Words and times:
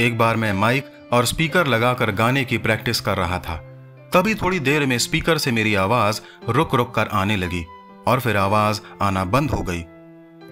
एक 0.00 0.18
बार 0.18 0.36
मैं 0.36 0.52
माइक 0.52 0.90
और 1.12 1.24
स्पीकर 1.24 1.66
लगाकर 1.66 2.10
गाने 2.10 2.44
की 2.44 2.58
प्रैक्टिस 2.58 3.00
कर 3.00 3.16
रहा 3.16 3.38
था। 3.38 3.56
तभी 4.14 4.34
थोड़ी 4.34 4.60
देर 4.60 4.86
में 4.86 4.98
स्पीकर 4.98 5.38
से 5.38 5.52
मेरी 5.52 5.74
आवाज़ 5.74 6.20
रुक 6.48 6.74
रुक 6.74 6.94
कर 6.94 7.06
आने 7.06 7.36
लगी 7.36 7.64
और 8.06 8.20
फिर 8.20 8.36
आवाज़ 8.36 8.80
आना 9.02 9.24
बंद 9.24 9.50
हो 9.50 9.62
गई। 9.62 9.84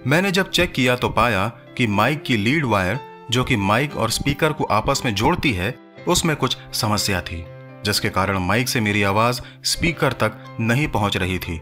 मैंने 0.07 0.31
जब 0.31 0.49
चेक 0.49 0.71
किया 0.71 0.95
तो 0.95 1.09
पाया 1.09 1.47
कि 1.77 1.87
माइक 1.87 2.23
की 2.23 2.37
लीड 2.37 2.65
वायर, 2.65 2.99
जो 3.31 3.43
कि 3.43 3.55
माइक 3.55 3.95
और 3.97 4.09
स्पीकर 4.09 4.53
को 4.53 4.63
आपस 4.63 5.01
में 5.05 5.15
जोड़ती 5.15 5.53
है, 5.53 5.73
उसमें 6.07 6.35
कुछ 6.35 6.57
समस्या 6.73 7.21
थी, 7.21 7.43
जिसके 7.85 8.09
कारण 8.09 8.37
माइक 8.37 8.69
से 8.69 8.79
मेरी 8.79 9.03
आवाज़ 9.03 9.41
स्पीकर 9.63 10.13
तक 10.13 10.57
नहीं 10.59 10.87
पहुँच 10.87 11.17
रही 11.17 11.39
थी। 11.39 11.61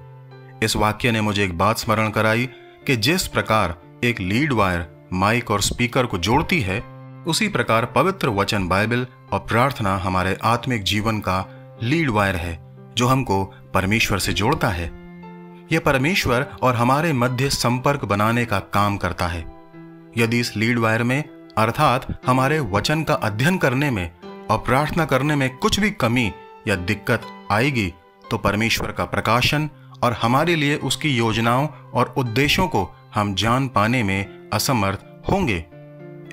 इस 0.64 0.76
वाक्य 0.76 1.12
ने 1.12 1.22
मुझे 1.22 1.44
एक 1.46 1.58
बात 1.58 1.78
स्मरण 1.78 2.10
कराई 2.10 2.50
कि 2.88 2.96
जिस 2.96 3.28
प्रकार 3.28 3.78
एक 4.04 4.20
लीड 4.20 4.54
वायर 4.54 5.08
माइक 5.14 5.52
और 5.52 5.62
स्पीकर 5.62 6.06
को 6.06 6.18
जोड़ती 6.18 6.62
है 6.62 6.95
उसी 7.28 7.48
प्रकार 7.48 7.86
पवित्र 7.86 8.30
वचन 8.30 8.68
बाइबल 8.68 9.08
और 9.32 9.40
प्रार्थना 9.40 9.98
हमारे 9.98 10.38
आत्मिक 10.44 10.84
जीवन 10.84 11.20
का 11.20 11.46
लीड 11.84 12.10
वायर 12.10 12.36
है, 12.36 12.60
जो 12.98 13.08
हमको 13.08 13.44
परमेश्वर 13.74 14.20
से 14.20 14.34
जोड़ता 14.34 14.68
है। 14.68 14.86
यह 15.72 15.80
परमेश्वर 15.80 16.46
और 16.62 16.76
हमारे 16.76 17.14
मध्य 17.14 17.50
संपर्क 17.50 18.06
बनाने 18.06 18.46
का 18.46 18.60
काम 18.60 18.98
करता 18.98 19.28
है। 19.28 19.46
यदि 20.18 20.40
इस 20.40 20.56
लीड 20.58 20.80
वायर 20.80 21.04
में, 21.04 21.24
अर्थात 21.58 22.22
हमारे 22.28 22.60
वचन 22.60 23.04
का 23.04 23.14
अध्ययन 23.14 23.58
करने 23.58 23.92
में 23.92 24.12
और 24.50 24.58
प्रार्थना 24.58 25.06
करने 25.06 25.36
में 25.36 25.58
कुछ 25.58 25.80
भी 25.80 25.92
कमी 25.92 26.32
या 26.68 26.76
दिक्कत 26.76 27.22
आएगी 27.52 27.94
तो 28.32 28.38
परमेश्वर 28.38 28.92
का 28.92 29.06
प्रकाशन 29.06 29.70
और 30.04 30.14
हमारे 30.14 30.56
लिए 30.56 30.76
उसकी 30.76 31.10
योजनाओं 31.10 31.68
और 31.94 32.14
उद्देश्यों 32.18 32.68
को 32.68 32.90
हम 33.16 33.36
जान 33.36 33.68
पाने 33.68 34.04
में 34.04 34.50
असमर्थ 34.54 35.06
होंगे। 35.32 35.66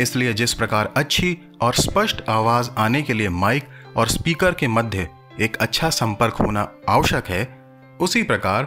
इसलिए 0.01 0.32
जिस 0.32 0.55
प्रकार 0.55 0.92
अच्छी 0.96 1.37
और 1.62 1.74
स्पष्ट 1.74 2.23
आवाज़ 2.29 2.71
आने 2.79 3.02
के 3.02 3.12
लिए 3.12 3.29
माइक 3.29 3.65
और 3.96 4.09
स्पीकर 4.09 4.54
के 4.54 4.68
मध्य 4.68 5.09
एक 5.40 5.57
अच्छा 5.57 5.90
संपर्क 5.90 6.35
होना 6.35 6.68
आवश्यक 6.88 7.26
है, 7.26 7.45
उसी 8.01 8.23
प्रकार 8.23 8.65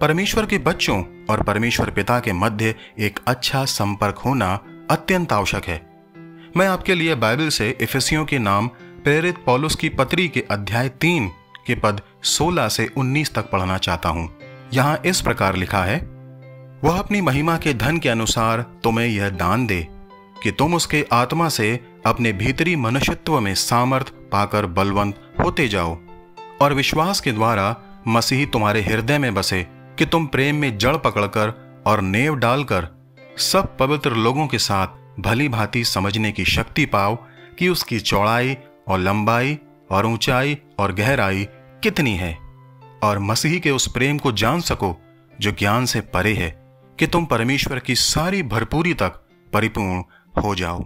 परमेश्वर 0.00 0.46
के 0.46 0.58
बच्चों 0.58 1.02
और 1.30 1.42
परमेश्वर 1.42 1.90
पिता 1.90 2.18
के 2.20 2.32
मध्य 2.32 2.74
एक 2.98 3.18
अच्छा 3.26 3.64
संपर्क 3.64 4.18
होना 4.18 4.58
अत्यंत 4.90 5.32
आवश्यक 5.32 5.64
है। 5.64 5.80
मैं 6.56 6.66
आपके 6.68 6.94
लिए 6.94 7.14
बाइबल 7.14 7.48
से 7.48 7.76
इफिसियों 7.80 8.24
के 8.24 8.38
नाम, 8.38 8.68
प्रेरित 9.04 9.38
पौलुस 9.46 9.74
की 9.74 9.88
पत्री 9.88 10.28
के 10.28 10.44
अध्याय 10.50 10.88
तीन 10.88 11.28
के 11.66 11.74
पद 11.74 12.00
16 12.24 12.68
से 12.68 12.88
19 12.96 13.34
तक 13.34 13.50
पढ़ना 13.50 13.78
चाहता 13.78 14.08
हूँ। 14.08 14.28
यहाँ 14.74 15.00
इस 15.06 15.20
प्रकार 15.20 15.56
लिखा 15.56 15.82
है, 15.84 15.98
वह 16.84 16.98
अपनी 16.98 17.20
महिमा 17.20 17.56
के 17.56 17.74
धन 17.74 17.98
के 17.98 18.08
अनुसार 18.08 18.60
तुम्हें 18.82 19.06
यह 19.06 19.28
दान 19.28 19.66
दे 19.66 19.86
कि 20.42 20.50
तुम 20.50 20.74
उसके 20.74 21.06
आत्मा 21.12 21.48
से 21.48 21.80
अपने 22.06 22.32
भीतरी 22.32 22.76
मनुष्यत्व 22.76 23.40
में 23.40 23.54
सामर्थ 23.54 24.08
पाकर 24.08 24.66
बलवंत 24.66 25.32
होते 25.40 25.68
जाओ 25.68 25.98
और 26.60 26.74
विश्वास 26.74 27.20
के 27.20 27.32
द्वारा 27.32 27.76
मसीह 28.08 28.46
तुम्हारे 28.46 28.82
हृदय 28.82 29.18
में 29.18 29.34
बसे 29.34 29.66
कि 29.98 30.06
तुम 30.06 30.26
प्रेम 30.26 30.56
में 30.56 30.78
जड़ 30.78 30.96
पकड़कर 30.96 31.82
और 31.86 32.00
नेव 32.00 32.34
डालकर 32.34 32.88
सब 33.38 33.76
पवित्र 33.76 34.12
लोगों 34.12 34.46
के 34.46 34.58
साथ 34.58 34.86
भली 35.20 35.48
भांति 35.48 35.84
समझने 35.84 36.32
की 36.32 36.44
शक्ति 36.44 36.86
पाओ 36.86 37.18
कि 37.58 37.68
उसकी 37.68 38.00
चौड़ाई 38.00 38.56
और 38.88 38.98
लंबाई 38.98 39.58
और 39.90 40.06
ऊंचाई 40.06 40.58
और 40.78 40.92
गहराई 40.92 41.44
कितनी 41.82 42.16
है। 42.16 42.38
और 43.02 43.18
मसीह 43.18 43.58
के 43.58 43.70
उस 43.70 43.92
प्रेम 43.92 44.18
को 44.18 44.32
जान 44.32 44.60
सको 44.60 44.96
जो 45.40 45.50
ज्ञान 45.50 45.86
से 45.86 46.00
परे 46.00 46.34
है 46.34 46.50
कि 46.98 47.06
तुम 47.06 47.24
परमेश्वर 47.24 47.78
की 47.78 47.94
सारी 47.94 48.42
भरपूरी 48.42 48.94
तक 48.94 49.12
परिपूर्ण 49.52 50.02
हो 50.36 50.54
जाओ। 50.54 50.84